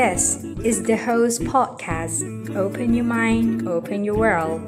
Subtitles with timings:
[0.00, 0.24] This
[0.70, 2.18] is the Host Podcast.
[2.64, 4.58] Open your mind, open your world.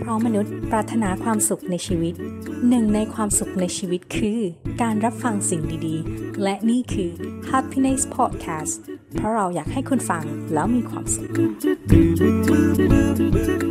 [0.00, 2.14] เพราะมนุษย์ปรารถนาความสุขในชีวิต
[2.68, 4.40] หนึ่งในความสุขในชีวิตคือ
[4.82, 7.10] การรับฟังสิ่งดีๆ และนี่คือ
[7.50, 8.74] Happiness Podcast
[9.16, 11.28] เพราะเราอยากให้คุณฟังแล้วมีความสุข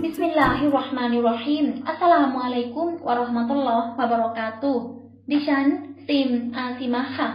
[0.04, 4.86] บิสมิลลาฮิรเราะห์มานิรเราะฮีมอัสสลามุอะลัยกุมวะเราะห์มะตุลลอฮ์วะบะเราะกาตุฮ์
[5.32, 5.66] ดิฉัน
[6.08, 7.30] ซิมอาซิมะค่ะ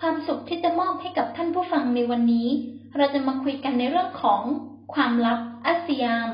[0.00, 2.48] ความสุขที่จะมอบให้กับท่านผู้ฟังในวันนี้
[2.96, 4.42] เราจะมาคุยกันในเรื่องของ
[4.94, 6.30] ความลับอัสยาม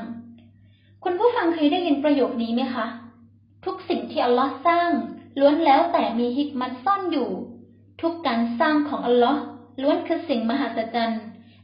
[1.03, 2.85] คุณผู้ฟังเคยได้ยินประโยคนี้ไหมคะ
[3.65, 4.89] ทุกสิ่งที่อัลลอฮ์สร้าง
[5.39, 7.29] ล้วนแล้วแต่มีฮิกมัตซ่อนอยู่
[8.01, 9.41] ทุกการสร้างของอัลลอฮ์
[9.81, 11.21] ล้วนคือสิ่งมหัศจรรย์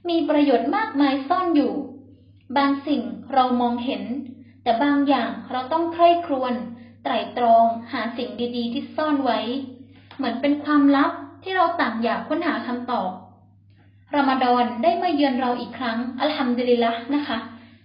[0.09, 1.73] มีประโยชน์มากมายซ่อนอยู่
[2.57, 3.01] บางสิ่ง
[3.33, 4.03] เรามองเห็น
[4.63, 6.53] แต่บางอย่างเราต้องใคร่ครวญ
[7.03, 9.39] ไตร่ตรองหาสิ่งดีๆ ที่ซ่อนไว้
[10.15, 11.11] เหมือนเป็นความลับ
[11.43, 13.09] ที่เราต่างอยากค้นหาคำตอบ
[14.15, 17.37] รอมฎอนได้มาเยือนเราอีกครั้ง อัลฮัมดุลิลละนะคะ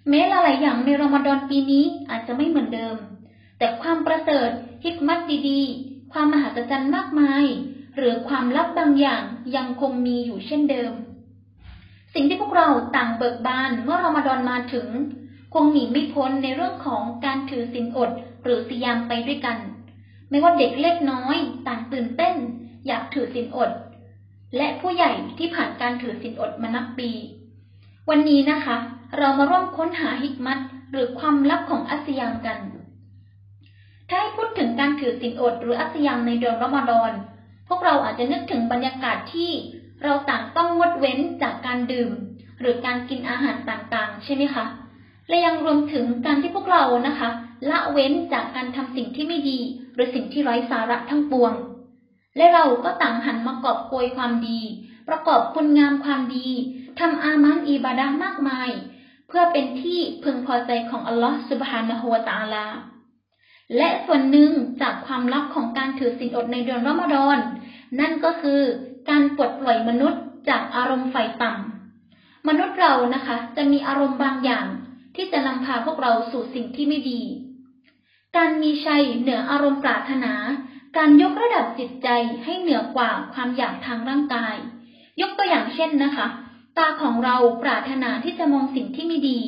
[0.09, 2.97] แม้หลายๆอย่างในรอมฎอนปีนี้อาจจะไม่เหมือนเดิม
[3.59, 4.51] แต่ความประเสริฐ
[4.85, 7.45] ฮิกมัตดีๆ ความมหัศจรรย์มากมาย
[7.97, 9.23] หรือความลับบางอย่าง
[9.57, 10.93] ยังคงมีอยู่เช่นเดิม
[12.15, 14.89] สิ่งที่พวกเราต่างเบิกบานเมื่อรอมฎอนมาถึง
[15.55, 18.11] คงหนีไม่พ้นในเรื่องของการถือศีลอด
[18.43, 19.59] หรือสิยามไปด้วยกัน
[20.31, 21.37] ไม่ว่าเด็กเล็กน้อย
[21.69, 22.37] ต่างตื่นเต้น
[22.89, 23.71] อยากถือศีลอด
[24.57, 27.11] และผู้ใหญ่ที่ผ่านการถือศีลอดมานับปี
[28.09, 28.77] วันนี้นะคะ
[29.19, 30.59] เรามาร่วมค้นหาฮิกมัต
[30.93, 32.59] หรือความลับของอัสยามกัน
[34.09, 37.13] ถ้าให้พูดถึงการถือศีลอดหรืออัสยามในเดือนรอมฎอน
[37.69, 39.51] พวกเราอาจจะนึกถึงบรรยากาศที่
[40.03, 42.11] เราต่างต้องงดเว้นจากการดื่ม
[42.61, 44.65] หรือการกินอาหารต่างๆ ใช่ไหมคะ
[45.29, 47.29] และยังรวมถึงการที่พวกเรานะคะ
[47.71, 49.59] ละเว้นจากการทำสิ่งที่ไม่ดี
[49.95, 51.53] หรือสิ่งที่ไร้สาระทั้งปวง
[52.37, 54.61] และเราก็ต่างหันมากอบโกยความดี
[55.09, 56.49] ประกอบคุณงามความดี
[56.99, 58.71] ทำอามันอิบาดะมากมาย
[59.29, 62.67] เพื่อเป็นที่พึงพอใจของอัลลอฮฺสุบฮานะฮูวะตาลา
[63.77, 64.53] และส่วนหนึ่ง
[64.83, 67.39] จากความลับของการถือศีลอดในเดือนรอมฎอน
[68.01, 68.61] นั่นก็คือ
[69.11, 74.67] การปลดปล่อยมนุษย์จากอารมณ์ไฟต่ำมนุษย์เรานะคะ จะมีอารมณ์บางอย่าง
[75.17, 77.21] ที่จะนำพาพวกเราสู่สิ่งที่ไม่ดี
[78.37, 80.33] การมีชัยเหนืออารมณ์ปรารถนา
[80.99, 82.09] การยกระดับจิตใจ
[82.45, 84.57] ให้เหนือกว่าความอยากทางร่างกาย
[85.21, 86.27] ยกตัวอย่างเช่นนะคะ
[86.79, 89.41] ตาของเราปรารถนาที่จะมองสิ่งที่ไม่ดี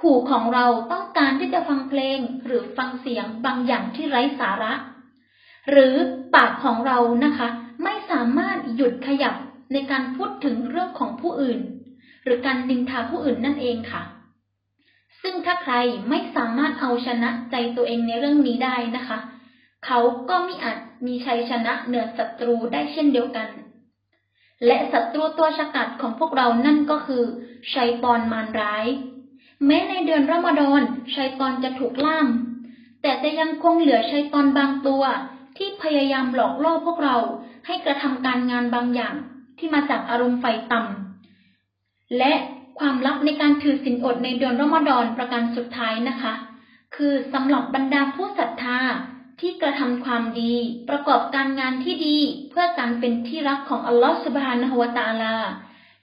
[0.00, 4.72] หูของเราต้องการที่จะฟังเพลงหรือฟังเสียงบางอย่างที่ไร้สาระ
[5.70, 5.94] หรือ
[6.34, 7.48] ปากของเรานะคะ
[7.84, 9.34] ไม่สามารถหยุดขยับ
[9.72, 11.60] ในการพูดถึงเรื่องของผู้อื่น
[12.24, 14.02] หรือการนินทาผู้อื่นนั่นเองค่ะ
[15.22, 15.74] ซึ่งถ้าใคร
[16.08, 19.18] ไม่สามารถเอาชนะใจตัวเองในเรื่องนี้ได้นะคะ
[19.86, 23.48] เขาก็ไม่อาจมีชัยชนะเหนือศัตรูได้เช่นเดียวกัน
[24.66, 27.24] และศัตรูตัวฉกาจของพวกเรานั่นก็คือ
[27.72, 28.86] ชัยปอนมารร้าย
[29.66, 30.82] แม้ในเดือนรอมฎอน
[31.14, 32.28] ชัยปอนจะถูกล่าม
[33.02, 35.02] แต่จะยังคงเหลือชัยปอนบางตัว
[35.56, 37.16] ที่พยายามหลอกล่อพวกเรา
[37.66, 39.14] ให้กระทำการงานบางอย่าง
[39.58, 42.32] ที่มาจากอารมณ์ไฟต่ำและ
[42.78, 46.34] ความลับในการถือศีลอดในเดือนรอมฎอนประการสุดท้ายนะคะ
[46.96, 48.78] คือสำหรับบรรดาผู้ศรัทธา
[49.40, 50.54] ที่กระทำความดี
[50.88, 52.18] ประกอบการงานที่ดี
[52.50, 55.36] เพื่อการเป็นที่รักของอัลลอฮฺสุบฮานะฮูวะตาลา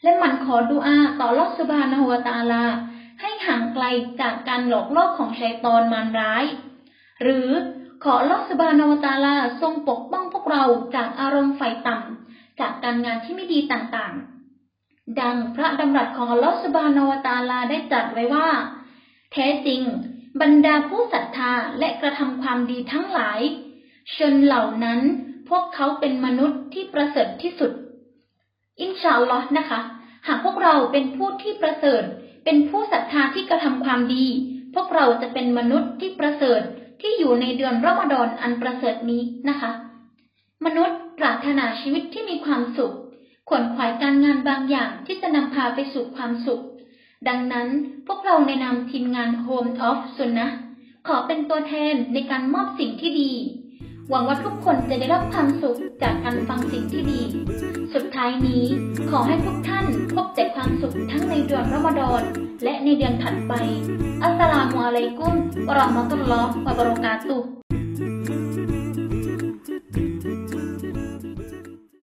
[0.04, 2.64] และมันขอดุอาต่ออัลลอฮฺสุบฮานะฮูวะตาลา
[3.22, 3.86] ให้ห่างไกล
[4.22, 6.46] จากการหลอกล่อของชัยตอนมารร้าย
[7.24, 7.50] หรือ
[8.04, 10.64] ขออัลลอฮฺสุบฮานาวะตาลาทรงปกป้องพวกเรา
[10.96, 18.48] จากอารมณ์ไฟต่ำจากการงานที่ไม่ดีต่างๆ ดังพระดำรัสของอัลลอฮฺสุบฮานาวะตาลาได้จัดไว้ว่า
[19.32, 19.82] แท้จริง
[20.42, 23.40] บรรดาผู้ศรัทธาและกระทำความดีทั้งหลาย
[24.16, 25.00] ชนเหล่านั้น
[25.50, 27.72] พวกเขาเป็นมนุษย์ที่ประเสริฐที่สุด
[28.82, 29.80] อินชาอัลลอฮ์นะคะ
[30.28, 32.04] หากพวกเราเป็นผู้ที่ประเสริฐ
[32.46, 34.26] เป็นผู้ศรัทธาที่กระทำความดี
[34.74, 36.62] พวกเราจะเป็นมนุษย์ที่ประเสริฐ
[37.02, 39.72] ที่อยู่ในเดือนรอมฎอนอันประเสริฐนี้นะคะ
[40.66, 42.94] มนุษย์ปรารถนาชีวิตที่มีความสุข
[43.50, 46.62] ขวนขวายการงานบางอย่างที่จะนำพาไปสู่ความสุข
[47.28, 47.68] ดังนั้น
[48.08, 50.52] พวกเราในนามทีมงาน Home of Sunnah
[51.08, 53.32] ขอเป็นตัวแทนในการมอบสิ่งที่ดี
[54.10, 57.22] หวังว่าทุกคนจะได้รับความสุขจากการฟังสิ่งที่ดี
[57.94, 58.64] สุดท้ายนี้
[59.10, 62.22] ขอให้ทุกท่านพบแต่ความสุขทั้งในเดือนรอมฎอน
[62.64, 63.54] และในเดือนถัดไป
[64.22, 65.34] อัสสลามุอะลัยกุม
[65.68, 67.63] วะเราะมะตุลลอฮ์วะบะเราะกาตุฮ์